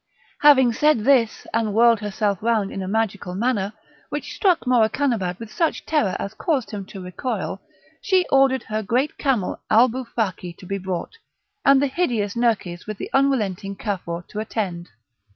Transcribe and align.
Having 0.39 0.73
said 0.73 0.99
this, 1.01 1.45
and 1.53 1.75
whirled 1.75 1.99
herself 1.99 2.41
round 2.41 2.71
in 2.71 2.81
a 2.81 2.87
magical 2.87 3.35
manner, 3.35 3.71
which 4.09 4.33
struck 4.33 4.65
Morakanabad 4.65 5.37
with 5.37 5.51
such 5.53 5.85
terror 5.85 6.15
as 6.17 6.33
caused 6.33 6.71
him 6.71 6.85
to 6.87 7.03
recoil, 7.03 7.61
she 8.01 8.25
ordered 8.31 8.63
her 8.63 8.81
great 8.81 9.15
camel 9.19 9.59
Alboufaki 9.69 10.57
to 10.57 10.65
be 10.65 10.79
brought, 10.79 11.19
and 11.63 11.79
the 11.79 11.85
hideous 11.85 12.35
Nerkes 12.35 12.87
with 12.87 12.97
the 12.97 13.11
unrelenting 13.13 13.75
Cafour 13.75 14.23
to 14.29 14.39
attend. 14.39 14.89